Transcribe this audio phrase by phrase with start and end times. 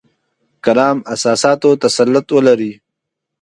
[0.65, 2.71] کلام اساساتو تسلط ولري.